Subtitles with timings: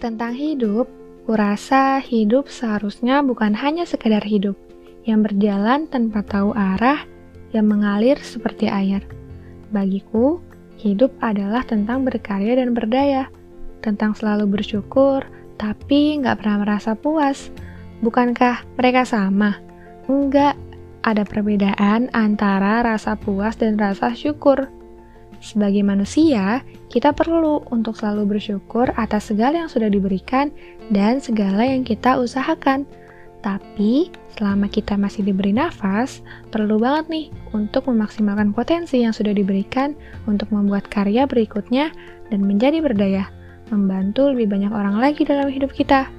[0.00, 0.88] Tentang hidup,
[1.28, 4.56] kurasa hidup seharusnya bukan hanya sekedar hidup,
[5.04, 7.04] yang berjalan tanpa tahu arah,
[7.52, 9.04] yang mengalir seperti air.
[9.68, 10.40] Bagiku,
[10.80, 13.28] hidup adalah tentang berkarya dan berdaya,
[13.84, 15.20] tentang selalu bersyukur,
[15.60, 17.52] tapi nggak pernah merasa puas.
[18.00, 19.60] Bukankah mereka sama?
[20.08, 20.56] Enggak,
[21.04, 24.72] ada perbedaan antara rasa puas dan rasa syukur.
[25.40, 26.60] Sebagai manusia,
[26.92, 30.52] kita perlu untuk selalu bersyukur atas segala yang sudah diberikan
[30.92, 32.84] dan segala yang kita usahakan.
[33.40, 36.20] Tapi, selama kita masih diberi nafas,
[36.52, 37.26] perlu banget nih
[37.56, 39.96] untuk memaksimalkan potensi yang sudah diberikan
[40.28, 41.88] untuk membuat karya berikutnya
[42.28, 43.32] dan menjadi berdaya,
[43.72, 46.12] membantu lebih banyak orang lagi dalam hidup kita.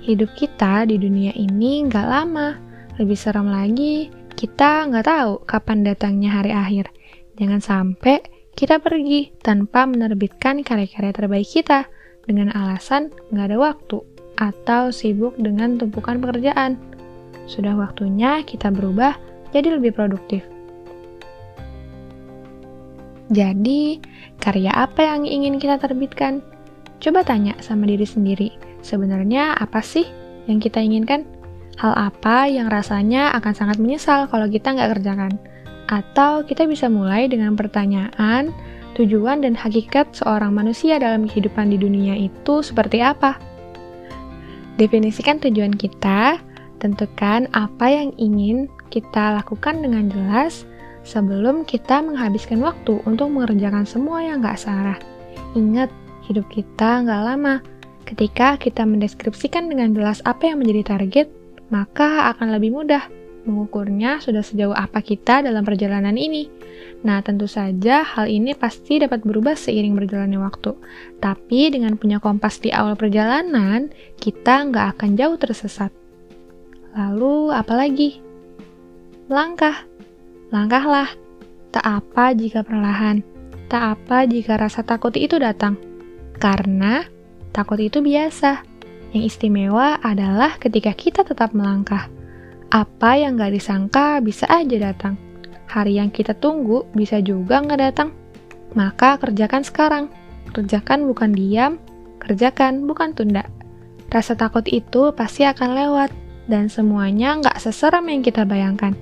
[0.00, 2.56] Hidup kita di dunia ini nggak lama,
[2.96, 6.88] lebih serem lagi, kita nggak tahu kapan datangnya hari akhir.
[7.36, 11.90] Jangan sampai kita pergi tanpa menerbitkan karya-karya terbaik kita
[12.22, 13.98] dengan alasan nggak ada waktu
[14.38, 16.78] atau sibuk dengan tumpukan pekerjaan.
[17.50, 19.18] Sudah waktunya kita berubah
[19.50, 20.42] jadi lebih produktif.
[23.32, 23.98] Jadi,
[24.38, 26.44] karya apa yang ingin kita terbitkan?
[27.00, 28.52] Coba tanya sama diri sendiri,
[28.84, 30.04] sebenarnya apa sih
[30.46, 31.24] yang kita inginkan?
[31.74, 35.32] Hal apa yang rasanya akan sangat menyesal kalau kita nggak kerjakan?
[35.94, 38.50] Atau kita bisa mulai dengan pertanyaan,
[38.98, 43.38] tujuan dan hakikat seorang manusia dalam kehidupan di dunia itu seperti apa?
[44.74, 46.42] Definisikan tujuan kita,
[46.82, 50.66] tentukan apa yang ingin kita lakukan dengan jelas
[51.06, 54.98] sebelum kita menghabiskan waktu untuk mengerjakan semua yang nggak salah.
[55.54, 55.94] Ingat,
[56.26, 57.62] hidup kita nggak lama.
[58.02, 61.30] Ketika kita mendeskripsikan dengan jelas apa yang menjadi target,
[61.70, 63.06] maka akan lebih mudah
[63.44, 66.48] mengukurnya sudah sejauh apa kita dalam perjalanan ini.
[67.04, 70.72] Nah, tentu saja hal ini pasti dapat berubah seiring berjalannya waktu.
[71.20, 75.92] Tapi dengan punya kompas di awal perjalanan, kita nggak akan jauh tersesat.
[76.96, 78.24] Lalu, apalagi?
[79.28, 79.84] Langkah.
[80.48, 81.12] Langkahlah.
[81.68, 83.20] Tak apa jika perlahan.
[83.68, 85.76] Tak apa jika rasa takut itu datang.
[86.40, 87.04] Karena
[87.52, 88.64] takut itu biasa.
[89.12, 92.08] Yang istimewa adalah ketika kita tetap melangkah.
[92.74, 95.14] Apa yang gak disangka bisa aja datang.
[95.70, 98.10] Hari yang kita tunggu bisa juga nggak datang.
[98.74, 100.04] Maka kerjakan sekarang.
[100.50, 101.78] Kerjakan bukan diam,
[102.18, 103.46] kerjakan bukan tunda.
[104.10, 106.10] Rasa takut itu pasti akan lewat,
[106.50, 108.98] dan semuanya nggak seseram yang kita bayangkan.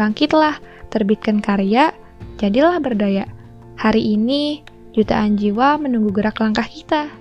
[0.00, 0.56] Bangkitlah,
[0.88, 1.92] terbitkan karya,
[2.40, 3.28] jadilah berdaya.
[3.76, 4.64] Hari ini,
[4.96, 7.12] jutaan jiwa menunggu gerak langkah kita.